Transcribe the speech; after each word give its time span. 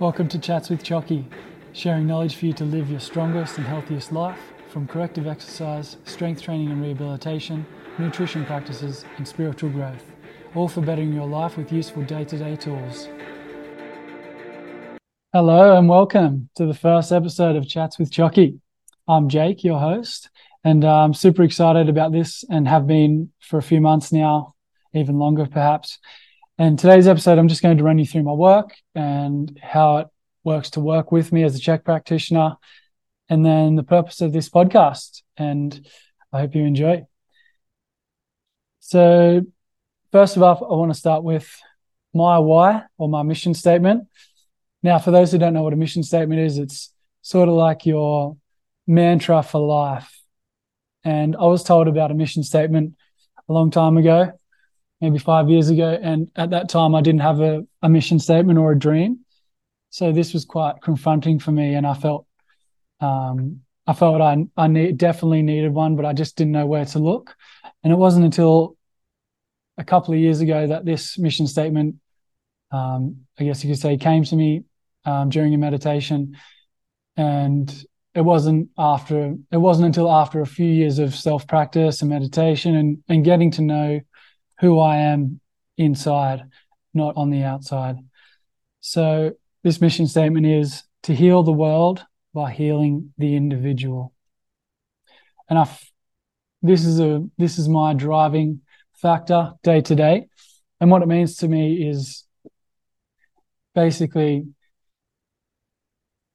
Welcome 0.00 0.26
to 0.30 0.40
Chats 0.40 0.70
with 0.70 0.82
Choccy, 0.82 1.24
sharing 1.72 2.08
knowledge 2.08 2.34
for 2.34 2.46
you 2.46 2.52
to 2.54 2.64
live 2.64 2.90
your 2.90 2.98
strongest 2.98 3.58
and 3.58 3.66
healthiest 3.66 4.10
life 4.10 4.40
from 4.68 4.88
corrective 4.88 5.28
exercise, 5.28 5.98
strength 6.04 6.42
training 6.42 6.72
and 6.72 6.82
rehabilitation, 6.82 7.64
nutrition 7.96 8.44
practices, 8.44 9.04
and 9.18 9.28
spiritual 9.28 9.70
growth, 9.70 10.02
all 10.56 10.66
for 10.66 10.80
bettering 10.80 11.12
your 11.12 11.28
life 11.28 11.56
with 11.56 11.72
useful 11.72 12.02
day 12.02 12.24
to 12.24 12.36
day 12.36 12.56
tools. 12.56 13.08
Hello, 15.32 15.78
and 15.78 15.88
welcome 15.88 16.50
to 16.56 16.66
the 16.66 16.74
first 16.74 17.12
episode 17.12 17.54
of 17.54 17.68
Chats 17.68 17.96
with 17.96 18.10
Choccy. 18.10 18.58
I'm 19.06 19.28
Jake, 19.28 19.62
your 19.62 19.78
host, 19.78 20.28
and 20.64 20.84
uh, 20.84 21.04
I'm 21.04 21.14
super 21.14 21.44
excited 21.44 21.88
about 21.88 22.10
this 22.10 22.42
and 22.50 22.66
have 22.66 22.88
been 22.88 23.30
for 23.38 23.58
a 23.58 23.62
few 23.62 23.80
months 23.80 24.10
now, 24.10 24.56
even 24.92 25.20
longer 25.20 25.46
perhaps. 25.46 26.00
And 26.56 26.78
today's 26.78 27.08
episode, 27.08 27.36
I'm 27.36 27.48
just 27.48 27.62
going 27.62 27.78
to 27.78 27.82
run 27.82 27.98
you 27.98 28.06
through 28.06 28.22
my 28.22 28.32
work 28.32 28.76
and 28.94 29.58
how 29.60 29.96
it 29.96 30.06
works 30.44 30.70
to 30.70 30.80
work 30.80 31.10
with 31.10 31.32
me 31.32 31.42
as 31.42 31.56
a 31.56 31.58
CHEK 31.58 31.84
practitioner, 31.84 32.54
and 33.28 33.44
then 33.44 33.74
the 33.74 33.82
purpose 33.82 34.20
of 34.20 34.32
this 34.32 34.48
podcast. 34.48 35.22
And 35.36 35.84
I 36.32 36.38
hope 36.38 36.54
you 36.54 36.62
enjoy. 36.62 37.06
So, 38.78 39.42
first 40.12 40.36
of 40.36 40.44
all, 40.44 40.64
I 40.72 40.76
want 40.76 40.92
to 40.92 40.98
start 40.98 41.24
with 41.24 41.60
my 42.14 42.38
why 42.38 42.84
or 42.98 43.08
my 43.08 43.24
mission 43.24 43.54
statement. 43.54 44.04
Now, 44.80 45.00
for 45.00 45.10
those 45.10 45.32
who 45.32 45.38
don't 45.38 45.54
know 45.54 45.64
what 45.64 45.72
a 45.72 45.76
mission 45.76 46.04
statement 46.04 46.40
is, 46.40 46.58
it's 46.58 46.92
sort 47.22 47.48
of 47.48 47.56
like 47.56 47.84
your 47.84 48.36
mantra 48.86 49.42
for 49.42 49.60
life. 49.60 50.22
And 51.02 51.34
I 51.34 51.46
was 51.46 51.64
told 51.64 51.88
about 51.88 52.12
a 52.12 52.14
mission 52.14 52.44
statement 52.44 52.94
a 53.48 53.52
long 53.52 53.72
time 53.72 53.96
ago 53.96 54.38
maybe 55.00 55.18
five 55.18 55.50
years 55.50 55.70
ago. 55.70 55.98
And 56.00 56.28
at 56.36 56.50
that 56.50 56.68
time, 56.68 56.94
I 56.94 57.00
didn't 57.00 57.20
have 57.20 57.40
a, 57.40 57.62
a 57.82 57.88
mission 57.88 58.18
statement 58.18 58.58
or 58.58 58.72
a 58.72 58.78
dream. 58.78 59.20
So 59.90 60.12
this 60.12 60.32
was 60.32 60.44
quite 60.44 60.82
confronting 60.82 61.38
for 61.38 61.52
me. 61.52 61.74
And 61.74 61.86
I 61.86 61.94
felt, 61.94 62.26
um, 63.00 63.60
I 63.86 63.92
felt 63.92 64.20
I, 64.20 64.44
I 64.56 64.66
need, 64.66 64.96
definitely 64.96 65.42
needed 65.42 65.72
one, 65.72 65.94
but 65.96 66.04
I 66.04 66.12
just 66.12 66.36
didn't 66.36 66.52
know 66.52 66.66
where 66.66 66.84
to 66.86 66.98
look. 66.98 67.36
And 67.82 67.92
it 67.92 67.96
wasn't 67.96 68.24
until 68.24 68.76
a 69.76 69.84
couple 69.84 70.14
of 70.14 70.20
years 70.20 70.40
ago 70.40 70.66
that 70.66 70.84
this 70.84 71.18
mission 71.18 71.46
statement, 71.46 71.96
um, 72.70 73.26
I 73.38 73.44
guess 73.44 73.62
you 73.62 73.70
could 73.70 73.80
say, 73.80 73.96
came 73.96 74.24
to 74.24 74.36
me 74.36 74.64
um, 75.04 75.28
during 75.28 75.54
a 75.54 75.58
meditation. 75.58 76.36
And 77.16 77.72
it 78.14 78.22
wasn't 78.22 78.70
after, 78.78 79.34
it 79.50 79.56
wasn't 79.56 79.86
until 79.86 80.10
after 80.10 80.40
a 80.40 80.46
few 80.46 80.66
years 80.66 80.98
of 80.98 81.14
self 81.14 81.46
practice 81.46 82.00
and 82.00 82.10
meditation 82.10 82.74
and, 82.74 82.98
and 83.08 83.24
getting 83.24 83.50
to 83.52 83.62
know 83.62 84.00
who 84.60 84.78
I 84.78 84.96
am 84.96 85.40
inside, 85.76 86.42
not 86.92 87.16
on 87.16 87.30
the 87.30 87.42
outside. 87.42 87.96
So, 88.80 89.32
this 89.62 89.80
mission 89.80 90.06
statement 90.06 90.46
is 90.46 90.82
to 91.04 91.14
heal 91.14 91.42
the 91.42 91.52
world 91.52 92.04
by 92.34 92.52
healing 92.52 93.12
the 93.16 93.36
individual. 93.36 94.12
And 95.48 95.58
I, 95.58 95.68
this 96.62 96.84
is 96.84 97.00
a 97.00 97.26
this 97.38 97.58
is 97.58 97.68
my 97.68 97.94
driving 97.94 98.60
factor 98.94 99.52
day 99.62 99.80
to 99.82 99.94
day, 99.94 100.26
and 100.80 100.90
what 100.90 101.02
it 101.02 101.08
means 101.08 101.36
to 101.36 101.48
me 101.48 101.88
is 101.88 102.24
basically 103.74 104.46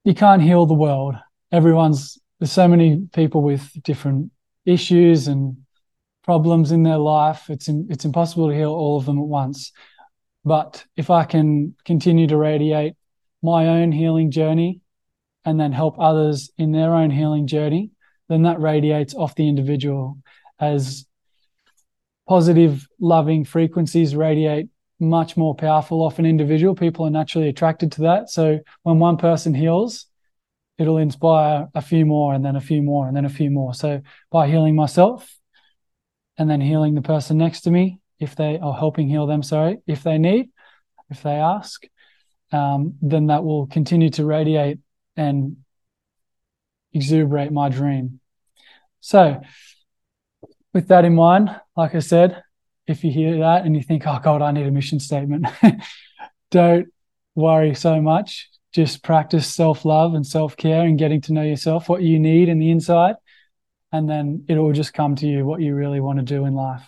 you 0.03 0.13
can't 0.13 0.41
heal 0.41 0.65
the 0.65 0.73
world. 0.73 1.15
Everyone's 1.51 2.17
there's 2.39 2.51
so 2.51 2.67
many 2.67 3.07
people 3.13 3.41
with 3.41 3.71
different 3.83 4.31
issues 4.65 5.27
and 5.27 5.57
problems 6.23 6.71
in 6.71 6.83
their 6.83 6.97
life. 6.97 7.49
It's 7.49 7.67
in, 7.67 7.87
it's 7.89 8.05
impossible 8.05 8.49
to 8.49 8.55
heal 8.55 8.71
all 8.71 8.97
of 8.97 9.05
them 9.05 9.19
at 9.19 9.25
once. 9.25 9.71
But 10.45 10.85
if 10.95 11.09
I 11.09 11.25
can 11.25 11.75
continue 11.85 12.27
to 12.27 12.37
radiate 12.37 12.93
my 13.41 13.67
own 13.67 13.91
healing 13.91 14.31
journey 14.31 14.81
and 15.45 15.59
then 15.59 15.71
help 15.71 15.99
others 15.99 16.51
in 16.57 16.71
their 16.71 16.93
own 16.93 17.09
healing 17.09 17.47
journey, 17.47 17.91
then 18.27 18.43
that 18.43 18.59
radiates 18.59 19.15
off 19.15 19.35
the 19.35 19.47
individual 19.47 20.17
as 20.59 21.05
positive, 22.27 22.87
loving 22.99 23.43
frequencies 23.43 24.15
radiate 24.15 24.67
much 24.99 25.37
more 25.37 25.55
powerful 25.55 26.03
off 26.03 26.19
an 26.19 26.25
individual. 26.25 26.75
People 26.75 27.05
are 27.05 27.11
naturally 27.11 27.49
attracted 27.49 27.91
to 27.93 28.01
that. 28.01 28.29
So 28.29 28.59
when 28.83 28.99
one 28.99 29.17
person 29.17 29.53
heals, 29.53 30.05
it'll 30.77 30.97
inspire 30.97 31.67
a 31.73 31.81
few 31.81 32.05
more 32.05 32.33
and 32.33 32.43
then 32.43 32.55
a 32.55 32.61
few 32.61 32.81
more 32.81 33.07
and 33.07 33.15
then 33.15 33.25
a 33.25 33.29
few 33.29 33.49
more. 33.49 33.73
So 33.73 34.01
by 34.29 34.47
healing 34.47 34.75
myself, 34.75 35.38
and 36.39 36.49
then 36.49 36.61
healing 36.61 36.95
the 36.95 37.01
person 37.01 37.37
next 37.37 37.61
to 37.61 37.71
me 37.71 37.99
if 38.19 38.35
they 38.35 38.57
are 38.57 38.73
helping 38.73 39.07
heal 39.07 39.27
them 39.27 39.43
sorry 39.43 39.77
if 39.85 40.01
they 40.01 40.17
need 40.17 40.49
if 41.11 41.21
they 41.21 41.35
ask 41.35 41.83
um, 42.51 42.95
then 43.01 43.27
that 43.27 43.43
will 43.43 43.67
continue 43.67 44.09
to 44.09 44.25
radiate 44.25 44.79
and 45.15 45.57
exuberate 46.93 47.51
my 47.51 47.69
dream. 47.69 48.19
So 49.01 49.41
with 50.73 50.87
that 50.87 51.05
in 51.05 51.15
mind 51.15 51.49
like 51.75 51.95
i 51.95 51.99
said 51.99 52.43
if 52.85 53.03
you 53.03 53.11
hear 53.11 53.39
that 53.39 53.65
and 53.65 53.75
you 53.75 53.81
think 53.81 54.03
oh 54.05 54.19
god 54.23 54.43
i 54.43 54.51
need 54.51 54.67
a 54.67 54.71
mission 54.71 54.99
statement 54.99 55.47
don't 56.51 56.87
worry 57.39 57.73
so 57.73 58.01
much. 58.01 58.49
Just 58.71 59.03
practice 59.03 59.51
self-love 59.53 60.13
and 60.13 60.25
self-care 60.25 60.83
and 60.83 60.99
getting 60.99 61.21
to 61.21 61.33
know 61.33 61.41
yourself 61.41 61.89
what 61.89 62.03
you 62.03 62.19
need 62.19 62.49
in 62.49 62.59
the 62.59 62.69
inside 62.69 63.15
and 63.91 64.09
then 64.09 64.45
it 64.47 64.55
will 64.55 64.73
just 64.73 64.93
come 64.93 65.15
to 65.15 65.27
you 65.27 65.45
what 65.45 65.61
you 65.61 65.75
really 65.75 65.99
want 65.99 66.19
to 66.19 66.25
do 66.25 66.45
in 66.45 66.53
life. 66.53 66.87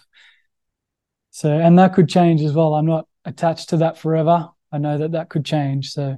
So, 1.32 1.52
and 1.52 1.80
that 1.80 1.94
could 1.94 2.10
change 2.10 2.42
as 2.42 2.54
well. 2.54 2.74
I'm 2.74 2.86
not 2.86 3.08
attached 3.26 3.70
to 3.70 3.78
that 3.78 3.98
forever. 3.98 4.50
I 4.72 4.78
know 4.78 4.98
that 4.98 5.14
that 5.14 5.30
could 5.30 5.46
change. 5.46 5.92
So, 5.92 6.18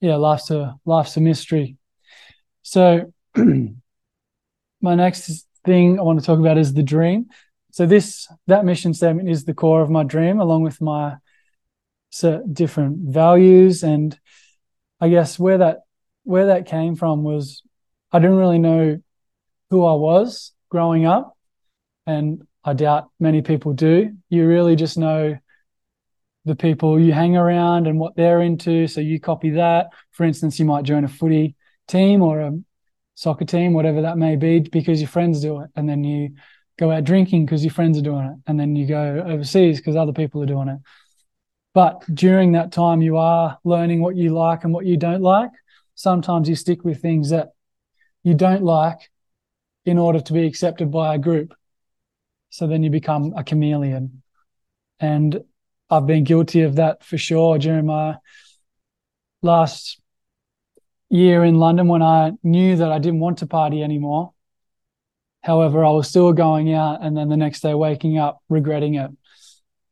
yeah, 0.00 0.16
life's 0.16 0.50
a 0.50 0.76
life's 0.84 1.16
a 1.16 1.20
mystery. 1.20 1.76
So, 2.62 3.12
my 3.36 4.94
next 4.94 5.46
thing 5.64 5.98
I 5.98 6.02
want 6.02 6.20
to 6.20 6.26
talk 6.26 6.38
about 6.38 6.58
is 6.58 6.74
the 6.74 6.82
dream. 6.82 7.26
So, 7.72 7.86
this 7.86 8.28
that 8.46 8.64
mission 8.64 8.94
statement 8.94 9.30
is 9.30 9.44
the 9.44 9.54
core 9.54 9.82
of 9.82 9.90
my 9.90 10.04
dream, 10.04 10.40
along 10.40 10.62
with 10.62 10.80
my 10.80 11.16
so 12.10 12.42
different 12.50 13.12
values 13.12 13.82
and 13.82 14.18
I 15.00 15.08
guess 15.08 15.38
where 15.38 15.58
that 15.58 15.80
where 16.24 16.46
that 16.46 16.66
came 16.66 16.96
from 16.96 17.22
was 17.22 17.62
I 18.12 18.18
didn't 18.18 18.38
really 18.38 18.58
know 18.58 19.02
who 19.70 19.84
I 19.84 19.94
was 19.94 20.52
growing 20.70 21.06
up, 21.06 21.36
and 22.06 22.46
I 22.64 22.72
doubt 22.72 23.10
many 23.20 23.42
people 23.42 23.72
do. 23.72 24.12
You 24.28 24.46
really 24.46 24.76
just 24.76 24.98
know 24.98 25.38
the 26.44 26.56
people 26.56 26.98
you 26.98 27.12
hang 27.12 27.36
around 27.36 27.86
and 27.86 27.98
what 27.98 28.14
they're 28.16 28.40
into. 28.40 28.86
So 28.86 29.00
you 29.00 29.20
copy 29.20 29.50
that. 29.50 29.88
For 30.12 30.24
instance, 30.24 30.58
you 30.58 30.64
might 30.64 30.84
join 30.84 31.04
a 31.04 31.08
footy 31.08 31.56
team 31.88 32.22
or 32.22 32.40
a 32.40 32.52
soccer 33.14 33.44
team, 33.44 33.72
whatever 33.72 34.02
that 34.02 34.16
may 34.16 34.36
be, 34.36 34.60
because 34.60 35.00
your 35.00 35.08
friends 35.08 35.40
do 35.40 35.60
it. 35.60 35.70
And 35.74 35.88
then 35.88 36.04
you 36.04 36.36
go 36.78 36.92
out 36.92 37.04
drinking 37.04 37.46
because 37.46 37.64
your 37.64 37.72
friends 37.72 37.98
are 37.98 38.02
doing 38.02 38.26
it. 38.26 38.36
And 38.46 38.58
then 38.58 38.76
you 38.76 38.86
go 38.86 39.24
overseas 39.26 39.78
because 39.78 39.96
other 39.96 40.12
people 40.12 40.42
are 40.42 40.46
doing 40.46 40.68
it. 40.68 40.78
But 41.74 42.04
during 42.14 42.52
that 42.52 42.72
time, 42.72 43.02
you 43.02 43.16
are 43.16 43.58
learning 43.64 44.00
what 44.00 44.16
you 44.16 44.30
like 44.30 44.64
and 44.64 44.72
what 44.72 44.86
you 44.86 44.96
don't 44.96 45.22
like. 45.22 45.50
Sometimes 45.94 46.48
you 46.48 46.54
stick 46.54 46.84
with 46.84 47.02
things 47.02 47.30
that 47.30 47.48
you 48.22 48.34
don't 48.34 48.62
like 48.62 49.10
in 49.86 49.98
order 49.98 50.20
to 50.20 50.32
be 50.32 50.44
accepted 50.44 50.90
by 50.90 51.14
a 51.14 51.18
group. 51.18 51.54
So 52.50 52.66
then 52.66 52.82
you 52.82 52.90
become 52.90 53.32
a 53.36 53.44
chameleon. 53.44 54.22
And 54.98 55.44
I've 55.88 56.06
been 56.06 56.24
guilty 56.24 56.62
of 56.62 56.76
that 56.76 57.04
for 57.04 57.16
sure 57.16 57.58
during 57.58 57.86
my 57.86 58.16
last 59.42 60.00
year 61.08 61.44
in 61.44 61.58
London 61.58 61.86
when 61.86 62.02
I 62.02 62.32
knew 62.42 62.76
that 62.76 62.90
I 62.90 62.98
didn't 62.98 63.20
want 63.20 63.38
to 63.38 63.46
party 63.46 63.82
anymore. 63.82 64.32
However, 65.42 65.84
I 65.84 65.90
was 65.90 66.08
still 66.08 66.32
going 66.32 66.72
out 66.74 67.04
and 67.04 67.16
then 67.16 67.28
the 67.28 67.36
next 67.36 67.60
day 67.60 67.74
waking 67.74 68.18
up 68.18 68.42
regretting 68.48 68.94
it. 68.94 69.10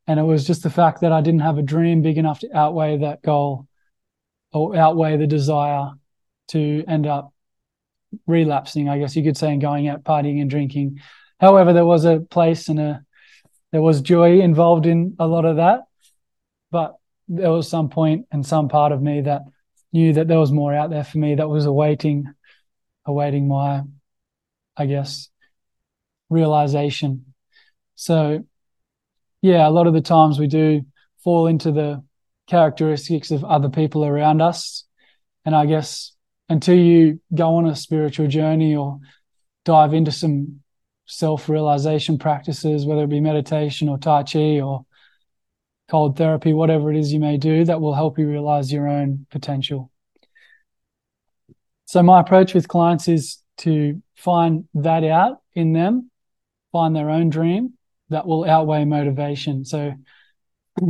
And 0.09 0.19
it 0.19 0.25
was 0.25 0.45
just 0.45 0.65
the 0.65 0.71
fact 0.71 1.03
that 1.03 1.13
I 1.13 1.21
didn't 1.21 1.41
have 1.41 1.59
a 1.59 1.63
dream 1.63 2.03
big 2.03 2.19
enough 2.19 2.41
to 2.41 2.57
outweigh 2.57 2.99
that 2.99 3.23
goal 3.23 3.69
or 4.53 4.75
outweigh 4.75 5.17
the 5.17 5.27
desire 5.29 5.91
to 6.49 6.85
end 6.89 7.07
up 7.07 7.34
relapsing, 8.27 8.89
I 8.89 8.99
guess 8.99 9.17
you 9.17 9.23
could 9.23 9.37
say, 9.37 9.53
and 9.53 9.61
going 9.61 9.89
out 9.89 10.05
partying 10.05 10.41
and 10.41 10.51
drinking. 10.51 11.01
However, 11.41 11.73
there 11.73 11.87
was 11.87 12.05
a 12.05 12.21
place 12.21 12.69
and 12.69 12.81
a 12.81 13.05
there 13.73 13.83
was 13.83 14.01
joy 14.03 14.39
involved 14.39 14.87
in 14.87 15.17
a 15.19 15.27
lot 15.27 15.45
of 15.45 15.57
that, 15.57 15.81
but 16.71 16.95
there 17.27 17.51
was 17.51 17.69
some 17.69 17.89
point 17.89 18.27
and 18.31 18.47
some 18.47 18.69
part 18.69 18.93
of 18.93 19.03
me 19.03 19.23
that 19.23 19.43
knew 19.93 20.13
that 20.13 20.29
there 20.29 20.39
was 20.39 20.53
more 20.53 20.73
out 20.73 20.91
there 20.91 21.03
for 21.03 21.19
me 21.19 21.35
that 21.35 21.49
was 21.49 21.67
awaiting, 21.67 22.33
awaiting 23.05 23.49
my, 23.49 23.83
I 24.77 24.87
guess, 24.87 25.29
realization. 26.31 27.35
So, 27.97 28.45
yeah, 29.43 29.67
a 29.67 29.71
lot 29.71 29.89
of 29.89 29.93
the 29.93 30.01
times 30.01 30.39
we 30.39 30.47
do 30.47 30.83
fall 31.25 31.49
into 31.49 31.73
the 31.73 32.05
characteristics 32.47 33.33
of 33.33 33.45
other 33.45 33.71
people 33.71 34.05
around 34.05 34.41
us, 34.41 34.85
and 35.45 35.55
I 35.55 35.67
guess 35.67 36.14
until 36.49 36.77
you 36.77 37.21
go 37.35 37.57
on 37.57 37.67
a 37.67 37.77
spiritual 37.77 38.27
journey 38.27 38.77
or 38.77 38.99
dive 39.65 39.95
into 39.95 40.13
some 40.13 40.61
self 41.07 41.49
realization 41.49 42.19
practices, 42.19 42.87
whether 42.87 43.05
it 43.05 43.11
be 43.11 43.21
meditation 43.21 43.89
or 43.89 43.99
Tai 43.99 44.25
Chi 44.25 44.61
or 44.61 44.85
cold 45.91 46.17
therapy, 46.17 46.53
whatever 46.53 46.91
it 46.91 46.99
is 46.99 47.13
you 47.13 47.21
may 47.21 47.37
do 47.37 47.65
that 47.65 47.81
will 47.81 47.95
help 47.95 48.19
you 48.19 48.29
realize 48.29 48.73
your 48.73 48.89
own 48.89 49.27
potential. 49.31 49.91
So, 51.87 52.03
my 52.03 52.21
approach 52.21 52.55
with 52.55 52.69
clients 52.69 53.09
is 53.09 53.39
to 53.59 54.03
find 54.17 54.67
that 54.75 55.05
out 55.05 55.43
in 55.55 55.73
them, 55.73 56.11
find 56.73 56.97
their 56.97 57.11
own 57.11 57.31
dream 57.31 57.75
that 58.09 58.27
will 58.27 58.45
outweigh 58.45 58.85
motivation. 58.85 59.65
So, 59.65 59.93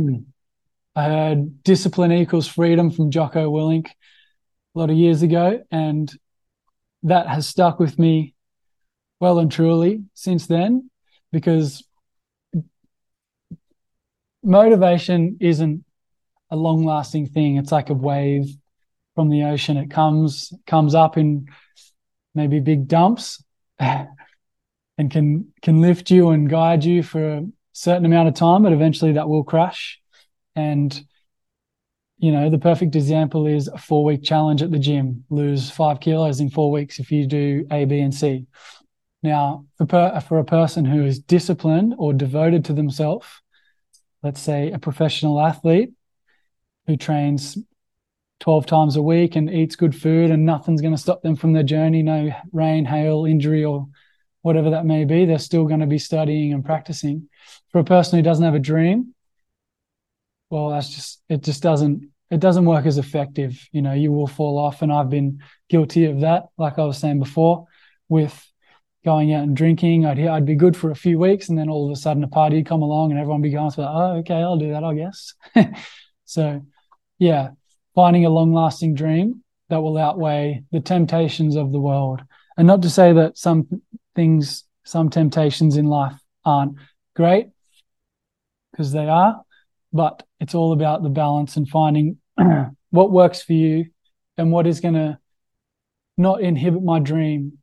I 0.97 1.03
heard 1.03 1.63
discipline 1.63 2.13
equals 2.13 2.47
freedom 2.47 2.89
from 2.89 3.11
Jocko 3.11 3.51
Willink 3.51 3.89
a 4.75 4.79
lot 4.79 4.89
of 4.89 4.97
years 4.97 5.21
ago, 5.21 5.63
and 5.71 6.11
that 7.03 7.27
has 7.27 7.47
stuck 7.47 7.79
with 7.79 7.97
me 7.97 8.33
well 9.19 9.39
and 9.39 9.51
truly 9.51 10.03
since 10.13 10.47
then 10.47 10.89
because 11.31 11.83
motivation 14.43 15.37
isn't 15.39 15.83
a 16.51 16.55
long 16.55 16.83
lasting 16.83 17.27
thing. 17.27 17.57
It's 17.57 17.71
like 17.71 17.89
a 17.89 17.93
wave 17.93 18.47
from 19.15 19.29
the 19.29 19.43
ocean. 19.43 19.77
It 19.77 19.89
comes 19.89 20.53
comes 20.67 20.93
up 20.93 21.17
in 21.17 21.47
maybe 22.33 22.59
big 22.59 22.87
dumps 22.87 23.43
and 23.79 24.09
can 25.09 25.53
can 25.61 25.81
lift 25.81 26.11
you 26.11 26.29
and 26.29 26.49
guide 26.49 26.83
you 26.83 27.01
for 27.03 27.37
a 27.37 27.45
certain 27.73 28.05
amount 28.05 28.27
of 28.27 28.35
time, 28.35 28.63
but 28.63 28.73
eventually 28.73 29.13
that 29.13 29.29
will 29.29 29.43
crash. 29.43 29.99
And 30.55 31.05
you 32.17 32.31
know, 32.31 32.49
the 32.49 32.57
perfect 32.57 32.95
example 32.95 33.45
is 33.45 33.67
a 33.67 33.77
four 33.77 34.03
week 34.03 34.23
challenge 34.23 34.61
at 34.61 34.71
the 34.71 34.79
gym. 34.79 35.25
Lose 35.29 35.69
five 35.69 35.99
kilos 35.99 36.39
in 36.39 36.49
four 36.49 36.71
weeks 36.71 36.99
if 36.99 37.11
you 37.11 37.27
do 37.27 37.67
A, 37.71 37.85
B, 37.85 37.99
and 37.99 38.13
C. 38.13 38.45
Now, 39.21 39.65
for, 39.77 39.85
per, 39.85 40.19
for 40.21 40.39
a 40.39 40.45
person 40.45 40.85
who 40.85 41.03
is 41.05 41.19
disciplined 41.19 41.95
or 41.97 42.13
devoted 42.13 42.65
to 42.65 42.73
themselves, 42.73 43.27
let's 44.23 44.39
say 44.39 44.71
a 44.71 44.79
professional 44.79 45.41
athlete 45.41 45.91
who 46.87 46.95
trains 46.95 47.57
12 48.39 48.65
times 48.65 48.95
a 48.95 49.01
week 49.01 49.35
and 49.35 49.49
eats 49.49 49.75
good 49.75 49.95
food 49.95 50.29
and 50.29 50.45
nothing's 50.45 50.81
going 50.81 50.93
to 50.93 51.01
stop 51.01 51.21
them 51.21 51.35
from 51.35 51.53
their 51.53 51.63
journey, 51.63 52.03
no 52.03 52.31
rain, 52.53 52.85
hail, 52.85 53.25
injury, 53.25 53.63
or 53.63 53.87
whatever 54.41 54.69
that 54.69 54.85
may 54.85 55.05
be, 55.05 55.25
they're 55.25 55.39
still 55.39 55.65
going 55.65 55.79
to 55.79 55.87
be 55.87 55.97
studying 55.97 56.53
and 56.53 56.63
practicing. 56.63 57.27
For 57.71 57.79
a 57.79 57.83
person 57.83 58.19
who 58.19 58.23
doesn't 58.23 58.45
have 58.45 58.53
a 58.53 58.59
dream, 58.59 59.14
well, 60.55 60.69
that's 60.69 60.89
just, 60.89 61.21
it 61.27 61.43
just 61.43 61.61
doesn't, 61.61 62.09
it 62.31 62.39
doesn't 62.39 62.63
work 62.63 62.85
as 62.85 62.97
effective. 62.97 63.59
You 63.73 63.81
know, 63.81 63.91
you 63.91 64.13
will 64.13 64.25
fall 64.25 64.57
off. 64.57 64.81
And 64.81 64.91
I've 64.91 65.09
been 65.09 65.43
guilty 65.69 66.05
of 66.05 66.21
that, 66.21 66.45
like 66.57 66.79
I 66.79 66.85
was 66.85 66.97
saying 66.97 67.19
before, 67.19 67.65
with 68.07 68.41
going 69.03 69.33
out 69.33 69.43
and 69.43 69.55
drinking. 69.55 70.05
I'd 70.05 70.17
I'd 70.19 70.45
be 70.45 70.55
good 70.55 70.77
for 70.77 70.91
a 70.91 70.95
few 70.95 71.19
weeks, 71.19 71.49
and 71.49 71.57
then 71.57 71.69
all 71.69 71.85
of 71.85 71.91
a 71.91 71.99
sudden 71.99 72.23
a 72.23 72.27
party 72.29 72.55
would 72.55 72.65
come 72.65 72.81
along, 72.81 73.11
and 73.11 73.19
everyone 73.19 73.41
be 73.41 73.51
going, 73.51 73.65
like, 73.65 73.77
"Oh, 73.77 74.17
okay, 74.19 74.35
I'll 74.35 74.57
do 74.57 74.71
that, 74.71 74.83
I 74.83 74.93
guess." 74.95 75.33
so, 76.25 76.65
yeah, 77.19 77.49
finding 77.93 78.25
a 78.25 78.29
long-lasting 78.29 78.95
dream 78.95 79.43
that 79.69 79.81
will 79.81 79.97
outweigh 79.97 80.63
the 80.71 80.79
temptations 80.79 81.57
of 81.57 81.73
the 81.73 81.79
world, 81.81 82.21
and 82.57 82.65
not 82.65 82.81
to 82.81 82.89
say 82.89 83.11
that 83.11 83.37
some 83.37 83.81
things, 84.15 84.63
some 84.85 85.09
temptations 85.09 85.75
in 85.75 85.85
life 85.85 86.15
aren't 86.45 86.77
great, 87.13 87.49
because 88.71 88.91
they 88.93 89.07
are, 89.07 89.44
but 89.95 90.23
it's 90.41 90.53
all 90.53 90.73
about 90.73 91.03
the 91.03 91.09
balance 91.09 91.55
and 91.55 91.69
finding 91.69 92.17
what 92.89 93.11
works 93.11 93.41
for 93.41 93.53
you 93.53 93.85
and 94.37 94.51
what 94.51 94.67
is 94.67 94.81
going 94.81 94.93
to 94.93 95.17
not 96.17 96.41
inhibit 96.41 96.83
my 96.83 96.99
dream 96.99 97.59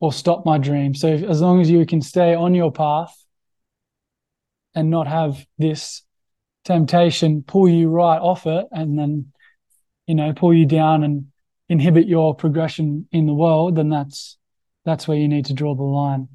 or 0.00 0.10
stop 0.10 0.46
my 0.46 0.56
dream. 0.56 0.94
So 0.94 1.08
if, 1.08 1.22
as 1.22 1.42
long 1.42 1.60
as 1.60 1.70
you 1.70 1.84
can 1.84 2.00
stay 2.00 2.34
on 2.34 2.54
your 2.54 2.72
path 2.72 3.14
and 4.74 4.88
not 4.88 5.06
have 5.06 5.44
this 5.58 6.02
temptation 6.64 7.42
pull 7.42 7.68
you 7.68 7.90
right 7.90 8.18
off 8.18 8.46
it 8.46 8.66
and 8.72 8.98
then 8.98 9.32
you 10.06 10.14
know 10.14 10.32
pull 10.34 10.52
you 10.52 10.66
down 10.66 11.02
and 11.02 11.26
inhibit 11.68 12.06
your 12.06 12.34
progression 12.34 13.08
in 13.10 13.24
the 13.24 13.32
world 13.32 13.76
then 13.76 13.88
that's 13.88 14.36
that's 14.84 15.08
where 15.08 15.16
you 15.16 15.28
need 15.28 15.46
to 15.46 15.54
draw 15.54 15.74
the 15.74 15.82
line 15.82 16.28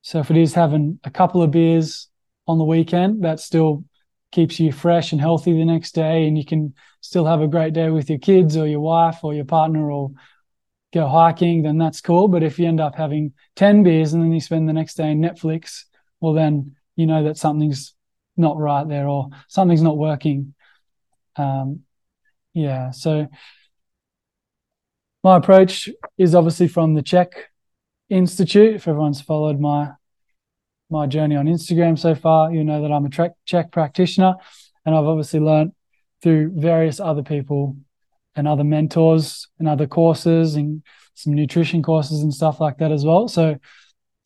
so 0.00 0.18
if 0.18 0.32
it 0.32 0.36
is 0.36 0.54
having 0.54 0.98
a 1.04 1.10
couple 1.10 1.42
of 1.42 1.52
beers 1.52 2.08
on 2.48 2.58
the 2.58 2.64
weekend 2.64 3.22
that's 3.22 3.44
still 3.44 3.84
keeps 4.32 4.58
you 4.58 4.72
fresh 4.72 5.12
and 5.12 5.20
healthy 5.20 5.52
the 5.52 5.64
next 5.64 5.94
day 5.94 6.26
and 6.26 6.36
you 6.36 6.44
can 6.44 6.74
still 7.00 7.26
have 7.26 7.40
a 7.40 7.48
great 7.48 7.74
day 7.74 7.90
with 7.90 8.08
your 8.10 8.18
kids 8.18 8.56
or 8.56 8.66
your 8.66 8.80
wife 8.80 9.22
or 9.22 9.34
your 9.34 9.44
partner 9.44 9.90
or 9.90 10.10
go 10.92 11.06
hiking, 11.06 11.62
then 11.62 11.78
that's 11.78 12.00
cool. 12.00 12.28
But 12.28 12.42
if 12.42 12.58
you 12.58 12.66
end 12.66 12.80
up 12.80 12.94
having 12.94 13.32
10 13.56 13.82
beers 13.82 14.12
and 14.12 14.22
then 14.22 14.32
you 14.32 14.40
spend 14.40 14.68
the 14.68 14.72
next 14.72 14.94
day 14.94 15.10
in 15.10 15.20
Netflix, 15.20 15.84
well, 16.20 16.32
then 16.32 16.76
you 16.96 17.06
know 17.06 17.24
that 17.24 17.36
something's 17.36 17.94
not 18.36 18.58
right 18.58 18.88
there 18.88 19.06
or 19.06 19.28
something's 19.48 19.82
not 19.82 19.96
working. 19.96 20.54
Um, 21.36 21.80
yeah. 22.54 22.90
So 22.90 23.28
my 25.22 25.36
approach 25.36 25.88
is 26.18 26.34
obviously 26.34 26.68
from 26.68 26.94
the 26.94 27.02
CHEK 27.02 27.48
Institute. 28.10 28.76
If 28.76 28.88
everyone's 28.88 29.20
followed 29.20 29.60
my 29.60 29.92
my 30.92 31.06
journey 31.06 31.34
on 31.34 31.46
Instagram 31.46 31.98
so 31.98 32.14
far, 32.14 32.52
you 32.52 32.62
know 32.62 32.82
that 32.82 32.92
I'm 32.92 33.06
a 33.06 33.08
CHEK 33.08 33.72
practitioner, 33.72 34.34
and 34.84 34.94
I've 34.94 35.06
obviously 35.06 35.40
learned 35.40 35.72
through 36.22 36.52
various 36.54 37.00
other 37.00 37.22
people 37.22 37.76
and 38.36 38.46
other 38.46 38.62
mentors 38.62 39.48
and 39.58 39.66
other 39.66 39.86
courses 39.86 40.54
and 40.54 40.82
some 41.14 41.32
nutrition 41.32 41.82
courses 41.82 42.22
and 42.22 42.32
stuff 42.32 42.60
like 42.60 42.78
that 42.78 42.92
as 42.92 43.04
well. 43.04 43.26
So 43.26 43.56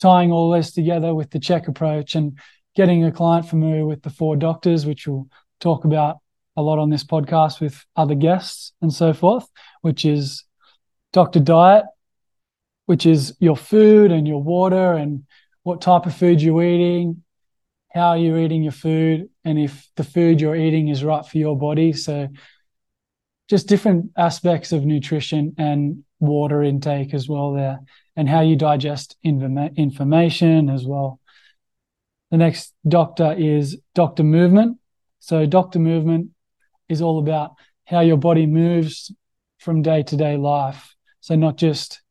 tying 0.03 0.33
all 0.33 0.51
this 0.51 0.73
together 0.73 1.15
with 1.15 1.31
the 1.31 1.39
CHEK 1.39 1.69
approach 1.69 2.17
and 2.17 2.37
getting 2.75 3.05
a 3.05 3.13
client 3.13 3.49
familiar 3.49 3.87
with 3.87 4.03
the 4.03 4.11
four 4.11 4.37
doctors, 4.37 4.85
which 4.85 5.07
we'll 5.07 5.29
talk 5.61 5.85
about 5.85 6.19
a 6.57 6.63
lot 6.63 6.79
on 6.81 6.91
this 6.91 7.05
podcast 7.05 7.61
with 7.61 7.85
other 7.95 8.15
guests 8.17 8.73
and 8.83 8.93
so 8.93 9.13
forth, 9.13 9.47
which 9.83 10.05
is 10.05 10.45
Dr. 11.13 11.39
Diet, 11.41 11.85
which 12.87 13.07
is 13.07 13.37
your 13.39 13.57
food 13.57 14.11
and 14.11 14.27
your 14.27 14.43
water 14.43 14.95
and 14.95 15.25
what 15.67 15.81
type 15.81 16.07
of 16.07 16.15
food 16.15 16.41
you're 16.41 16.63
eating, 16.63 17.25
how 17.93 18.15
you're 18.15 18.39
eating 18.39 18.63
your 18.63 18.71
food, 18.71 19.29
and 19.45 19.59
if 19.59 19.91
the 19.97 20.05
food 20.05 20.41
you're 20.41 20.55
eating 20.55 20.87
is 20.87 21.03
right 21.03 21.27
for 21.27 21.39
your 21.39 21.59
body. 21.59 21.93
So 21.93 22.29
just 23.49 23.67
different 23.67 24.13
aspects 24.17 24.71
of 24.71 24.85
nutrition 24.85 25.57
and 25.59 26.05
water 26.21 26.63
intake 26.63 27.13
as 27.15 27.29
well 27.29 27.53
there 27.53 27.81
and 28.15 28.29
how 28.29 28.43
you 28.43 28.55
digest 28.55 29.17
information 29.25 30.71
as 30.71 30.87
well. 30.87 31.19
The 32.31 32.37
next 32.37 32.73
doctor 32.87 33.35
is 33.37 33.77
doctor 33.93 34.23
movement. 34.23 34.79
So 35.19 35.47
doctor 35.47 35.81
movement 35.81 36.31
is 36.89 37.03
all 37.03 37.19
about 37.19 37.55
how 37.87 38.03
your 38.03 38.19
body 38.19 38.47
moves 38.47 39.13
from 39.59 39.83
day 39.83 40.05
to 40.05 40.17
day 40.17 40.37
life. 40.37 40.95
So 41.19 41.35
not 41.35 41.57
just 41.57 42.03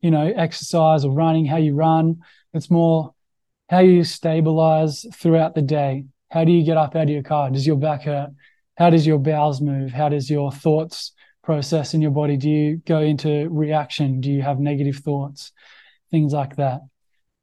you 0.00 0.10
know 0.10 0.32
exercise 0.34 1.04
or 1.04 1.12
running 1.12 1.44
how 1.44 1.58
you 1.58 1.74
run 1.74 2.20
it's 2.54 2.70
more 2.70 3.14
how 3.68 3.80
you 3.80 4.02
stabilize 4.04 5.06
throughout 5.14 5.54
the 5.54 5.62
day 5.62 6.04
how 6.30 6.44
do 6.44 6.52
you 6.52 6.64
get 6.64 6.76
up 6.76 6.96
out 6.96 7.04
of 7.04 7.10
your 7.10 7.22
car 7.22 7.50
does 7.50 7.66
your 7.66 7.76
back 7.76 8.02
hurt 8.02 8.30
how 8.80 8.88
does 8.88 9.06
your 9.06 9.18
bowels 9.18 9.60
move? 9.60 9.92
How 9.92 10.08
does 10.08 10.30
your 10.30 10.50
thoughts 10.50 11.12
process 11.44 11.92
in 11.92 12.00
your 12.00 12.12
body? 12.12 12.38
Do 12.38 12.48
you 12.48 12.78
go 12.86 13.00
into 13.00 13.46
reaction? 13.50 14.22
Do 14.22 14.30
you 14.30 14.40
have 14.40 14.58
negative 14.58 14.96
thoughts? 14.96 15.52
Things 16.10 16.32
like 16.32 16.56
that. 16.56 16.80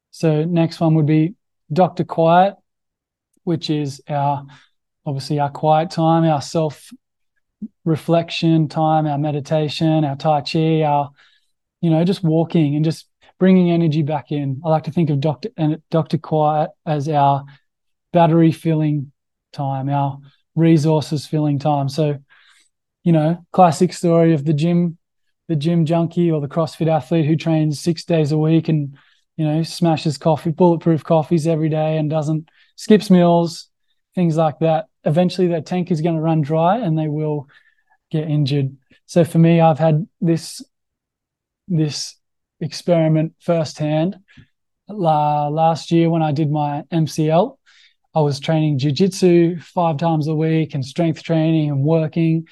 So 0.09 0.45
next 0.45 0.79
one 0.79 0.95
would 0.95 1.05
be 1.05 1.35
Dr. 1.71 2.05
Quiet, 2.05 2.55
which 3.43 3.69
is 3.69 4.01
our 4.09 4.47
obviously 5.05 5.39
our 5.39 5.51
quiet 5.51 5.91
time, 5.91 6.23
our 6.23 6.41
self 6.41 6.89
reflection 7.85 8.67
time, 8.67 9.05
our 9.05 9.19
meditation, 9.19 10.05
our 10.05 10.15
tai 10.15 10.41
chi, 10.41 10.81
our 10.81 11.11
you 11.81 11.91
know 11.91 12.03
just 12.03 12.23
walking 12.23 12.75
and 12.75 12.83
just 12.83 13.07
bringing 13.39 13.71
energy 13.71 14.01
back 14.01 14.31
in. 14.31 14.61
I 14.65 14.69
like 14.69 14.83
to 14.83 14.91
think 14.91 15.09
of 15.09 15.19
Dr. 15.19 15.49
and 15.57 15.81
Dr. 15.91 16.17
Quiet 16.17 16.71
as 16.85 17.07
our 17.07 17.45
battery 18.11 18.51
filling 18.51 19.11
time, 19.53 19.89
our 19.89 20.19
resources 20.55 21.27
filling 21.27 21.59
time. 21.59 21.89
So, 21.89 22.17
you 23.03 23.11
know, 23.11 23.45
classic 23.51 23.93
story 23.93 24.33
of 24.33 24.45
the 24.45 24.53
gym, 24.53 24.97
the 25.47 25.55
gym 25.55 25.85
junkie 25.85 26.31
or 26.31 26.41
the 26.41 26.47
CrossFit 26.47 26.87
athlete 26.87 27.25
who 27.25 27.35
trains 27.35 27.79
six 27.79 28.03
days 28.03 28.31
a 28.31 28.37
week 28.37 28.69
and, 28.69 28.97
you 29.37 29.45
know, 29.45 29.63
smashes 29.63 30.17
coffee, 30.17 30.51
bulletproof 30.51 31.03
coffees 31.03 31.47
every 31.47 31.69
day 31.69 31.97
and 31.97 32.09
doesn't 32.09 32.49
skips 32.75 33.09
meals, 33.09 33.69
things 34.15 34.35
like 34.35 34.59
that. 34.59 34.87
Eventually 35.03 35.47
their 35.47 35.61
tank 35.61 35.91
is 35.91 36.01
going 36.01 36.15
to 36.15 36.21
run 36.21 36.41
dry 36.41 36.77
and 36.77 36.97
they 36.97 37.07
will 37.07 37.47
get 38.11 38.27
injured. 38.27 38.75
So 39.05 39.23
for 39.23 39.37
me, 39.37 39.61
I've 39.61 39.79
had 39.79 40.07
this 40.21 40.61
this 41.69 42.16
experiment 42.59 43.33
firsthand. 43.39 44.17
La, 44.89 45.47
last 45.47 45.91
year 45.91 46.09
when 46.09 46.21
I 46.21 46.31
did 46.31 46.49
my 46.49 46.83
MCL, 46.91 47.57
I 48.15 48.21
was 48.21 48.39
training 48.39 48.79
jujitsu 48.79 49.61
five 49.61 49.97
times 49.97 50.27
a 50.27 50.35
week 50.35 50.73
and 50.73 50.85
strength 50.85 51.23
training 51.23 51.69
and 51.69 51.83
working 51.83 52.47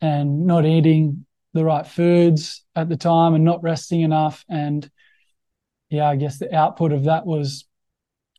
and 0.00 0.46
not 0.46 0.66
eating 0.66 1.26
the 1.52 1.64
right 1.64 1.86
foods 1.86 2.64
at 2.76 2.88
the 2.88 2.96
time 2.96 3.34
and 3.34 3.44
not 3.44 3.62
resting 3.62 4.02
enough. 4.02 4.44
And 4.48 4.88
yeah, 5.88 6.08
I 6.08 6.16
guess 6.16 6.38
the 6.38 6.54
output 6.54 6.92
of 6.92 7.04
that 7.04 7.26
was 7.26 7.64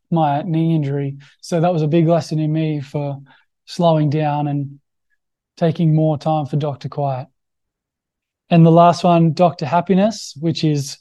my 0.10 0.44
knee 0.44 0.76
injury. 0.76 1.18
So 1.42 1.60
that 1.60 1.74
was 1.74 1.82
a 1.82 1.88
big 1.88 2.08
lesson 2.08 2.40
in 2.40 2.52
me 2.52 2.80
for 2.80 3.18
slowing 3.66 4.10
down 4.10 4.48
and 4.48 4.80
taking 5.58 5.94
more 5.94 6.18
time 6.18 6.46
for 6.46 6.58
Dr. 6.58 6.90
Quiet. 6.90 7.28
And 8.52 8.66
the 8.66 8.72
last 8.72 9.06
one, 9.06 9.32
Dr. 9.32 9.66
Happiness, 9.66 10.36
which 10.40 10.66
is 10.66 11.00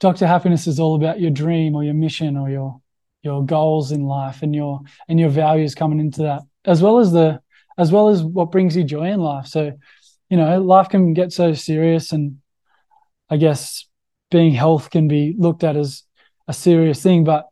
Dr. 0.00 0.26
Happiness 0.26 0.66
is 0.66 0.80
all 0.80 0.96
about 0.96 1.20
your 1.20 1.30
dream 1.30 1.76
or 1.76 1.84
your 1.84 1.94
mission 1.94 2.36
or 2.36 2.50
your 2.50 2.80
your 3.22 3.44
goals 3.44 3.90
in 3.92 4.02
life 4.02 4.42
and 4.42 4.54
your 4.54 4.80
and 5.08 5.18
your 5.18 5.28
values 5.28 5.74
coming 5.74 6.00
into 6.00 6.22
that, 6.22 6.42
as 6.64 6.82
well 6.82 6.98
as 6.98 7.12
the 7.12 7.40
as 7.78 7.92
well 7.92 8.08
as 8.08 8.22
what 8.22 8.50
brings 8.50 8.76
you 8.76 8.82
joy 8.82 9.08
in 9.08 9.20
life. 9.20 9.46
So, 9.46 9.72
you 10.28 10.36
know, 10.36 10.60
life 10.60 10.88
can 10.88 11.14
get 11.14 11.32
so 11.32 11.52
serious 11.54 12.12
and 12.12 12.38
I 13.30 13.36
guess 13.36 13.86
being 14.30 14.52
health 14.52 14.90
can 14.90 15.06
be 15.06 15.34
looked 15.38 15.62
at 15.62 15.76
as 15.76 16.02
a 16.48 16.52
serious 16.52 17.02
thing, 17.02 17.22
but 17.22 17.46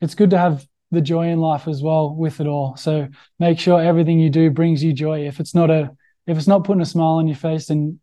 it's 0.00 0.14
good 0.14 0.30
to 0.30 0.38
have 0.38 0.66
the 0.90 1.00
joy 1.00 1.28
in 1.28 1.40
life 1.40 1.66
as 1.66 1.82
well 1.82 2.14
with 2.14 2.40
it 2.40 2.46
all. 2.46 2.76
So 2.76 3.08
make 3.38 3.58
sure 3.58 3.80
everything 3.80 4.18
you 4.18 4.30
do 4.30 4.50
brings 4.50 4.82
you 4.82 4.92
joy. 4.92 5.26
If 5.26 5.40
it's 5.40 5.54
not 5.54 5.70
a 5.70 5.90
if 6.26 6.36
it's 6.36 6.46
not 6.46 6.64
putting 6.64 6.82
a 6.82 6.86
smile 6.86 7.16
on 7.16 7.26
your 7.26 7.36
face, 7.36 7.66
then 7.66 8.00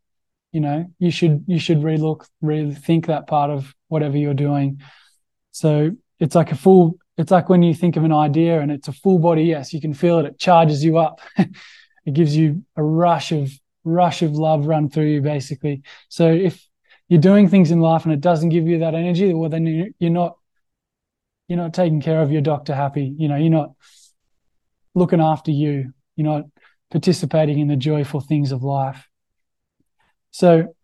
you 0.56 0.62
know 0.62 0.86
you 1.00 1.12
should 1.12 1.44
you 1.48 1.60
should 1.60 1.80
relook 1.80 2.26
rethink 2.42 3.08
that 3.08 3.28
part 3.28 3.52
of 3.52 3.76
whatever 3.90 4.18
you're 4.18 4.34
doing. 4.34 4.80
So 5.52 5.92
it's 6.18 6.34
like 6.34 6.54
a 6.54 6.56
full 6.56 6.98
it's 7.18 7.30
like 7.30 7.50
when 7.50 7.62
you 7.62 7.74
think 7.74 7.98
of 7.98 8.06
an 8.06 8.14
idea 8.14 8.62
and 8.62 8.72
it's 8.72 8.88
a 8.88 8.94
full 8.94 9.20
body 9.20 9.44
yes, 9.44 9.74
you 9.74 9.82
can 9.82 9.94
feel 9.94 10.20
it, 10.20 10.26
it 10.26 10.40
charges 10.40 10.82
you 10.82 10.98
up. 10.98 11.20
it 11.38 12.14
gives 12.14 12.38
you 12.38 12.64
a 12.78 12.84
rush 12.84 13.34
of 13.34 13.52
rush 13.84 14.22
of 14.22 14.32
love 14.32 14.66
run 14.66 14.88
through 14.90 15.08
you 15.08 15.22
basically. 15.22 15.82
So 16.08 16.32
if 16.32 16.66
you're 17.10 17.20
doing 17.20 17.50
things 17.50 17.70
in 17.70 17.82
life 17.82 18.06
and 18.06 18.14
it 18.14 18.22
doesn't 18.22 18.56
give 18.56 18.66
you 18.66 18.80
that 18.80 18.96
energy, 18.96 19.34
well 19.34 19.50
then 19.50 19.94
you're 20.00 20.10
not 20.10 20.38
you're 21.50 21.60
not 21.60 21.74
taking 21.74 22.00
care 22.00 22.22
of 22.22 22.32
your 22.32 22.42
doctor 22.42 22.74
happy. 22.74 23.14
You 23.18 23.28
know, 23.28 23.36
you're 23.36 23.50
not 23.50 23.72
looking 24.94 25.20
after 25.20 25.52
you. 25.52 25.92
You're 26.16 26.32
not 26.34 26.46
participating 26.92 27.60
in 27.60 27.68
the 27.68 27.76
joyful 27.76 28.22
things 28.22 28.54
of 28.54 28.64
life. 28.64 29.06
So, 30.36 30.76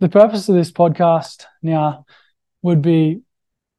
the 0.00 0.08
purpose 0.08 0.48
of 0.48 0.56
this 0.56 0.72
podcast 0.72 1.44
now 1.62 2.04
would 2.62 2.82
be 2.82 3.20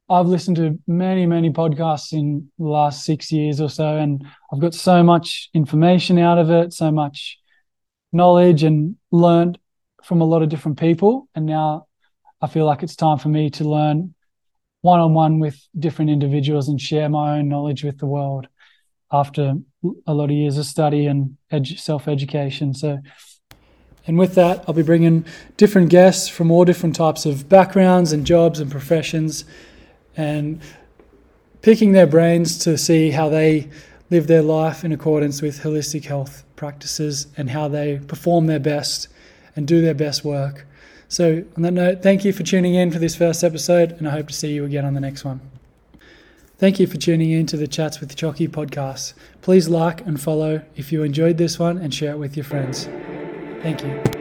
I've 0.09 0.27
listened 0.27 0.55
to 0.55 0.79
many, 0.87 1.25
many 1.25 1.49
podcasts 1.49 2.13
in 2.13 2.49
the 2.57 2.67
last 2.67 3.03
six 3.03 3.29
years 3.29 3.59
or 3.59 3.67
so, 3.67 3.97
and 3.97 4.25
I've 4.49 4.61
got 4.61 4.73
so 4.73 5.03
much 5.03 5.49
information 5.53 6.17
out 6.17 6.37
of 6.37 6.49
it, 6.49 6.71
so 6.71 6.89
much 6.89 7.37
knowledge, 8.13 8.63
and 8.63 8.95
learned 9.11 9.59
from 10.05 10.21
a 10.21 10.23
lot 10.23 10.41
of 10.41 10.47
different 10.47 10.79
people. 10.79 11.27
And 11.35 11.45
now 11.45 11.87
I 12.41 12.47
feel 12.47 12.65
like 12.65 12.81
it's 12.81 12.95
time 12.95 13.17
for 13.17 13.27
me 13.27 13.49
to 13.49 13.65
learn 13.65 14.15
one 14.83 15.01
on 15.01 15.13
one 15.13 15.39
with 15.39 15.61
different 15.77 16.11
individuals 16.11 16.69
and 16.69 16.79
share 16.79 17.09
my 17.09 17.39
own 17.39 17.49
knowledge 17.49 17.83
with 17.83 17.97
the 17.97 18.05
world 18.05 18.47
after 19.11 19.55
a 20.07 20.13
lot 20.13 20.29
of 20.29 20.37
years 20.37 20.57
of 20.57 20.65
study 20.65 21.07
and 21.07 21.35
edu- 21.51 21.77
self 21.77 22.07
education. 22.07 22.73
So, 22.73 22.99
and 24.07 24.17
with 24.17 24.35
that, 24.35 24.63
I'll 24.67 24.73
be 24.73 24.83
bringing 24.83 25.25
different 25.57 25.89
guests 25.89 26.29
from 26.29 26.49
all 26.49 26.63
different 26.63 26.95
types 26.95 27.25
of 27.25 27.49
backgrounds 27.49 28.13
and 28.13 28.25
jobs 28.25 28.59
and 28.59 28.71
professions 28.71 29.43
and 30.15 30.61
picking 31.61 31.91
their 31.91 32.07
brains 32.07 32.57
to 32.59 32.77
see 32.77 33.11
how 33.11 33.27
they 33.27 33.69
live 34.09 34.27
their 34.27 34.41
life 34.41 34.85
in 34.85 34.93
accordance 34.93 35.41
with 35.41 35.61
holistic 35.61 36.05
health 36.05 36.45
practices 36.55 37.27
and 37.35 37.49
how 37.49 37.67
they 37.67 37.99
perform 38.07 38.47
their 38.47 38.59
best 38.59 39.09
and 39.55 39.67
do 39.67 39.81
their 39.81 39.93
best 39.93 40.23
work. 40.23 40.65
So, 41.09 41.43
on 41.55 41.63
that 41.63 41.71
note, 41.71 42.03
thank 42.03 42.25
you 42.25 42.33
for 42.33 42.43
tuning 42.43 42.75
in 42.75 42.91
for 42.91 42.99
this 42.99 43.15
first 43.15 43.43
episode, 43.43 43.91
and 43.93 44.07
I 44.07 44.11
hope 44.11 44.27
to 44.27 44.33
see 44.33 44.53
you 44.53 44.65
again 44.65 44.85
on 44.85 44.93
the 44.93 44.99
next 44.99 45.23
one. 45.23 45.39
Thank 46.57 46.79
you 46.79 46.87
for 46.87 46.97
tuning 46.97 47.31
in 47.31 47.45
to 47.47 47.57
the 47.57 47.67
Chats 47.67 47.99
with 47.99 48.15
Choccy 48.15 48.47
podcast. 48.47 49.13
Please 49.41 49.69
like 49.69 50.05
and 50.05 50.19
follow 50.19 50.63
if 50.75 50.91
you 50.91 51.03
enjoyed 51.03 51.37
this 51.37 51.59
one 51.59 51.77
and 51.77 51.93
share 51.93 52.11
it 52.11 52.17
with 52.17 52.35
your 52.35 52.45
friends. 52.45 52.89
Thank 53.61 53.83
you. 53.83 54.16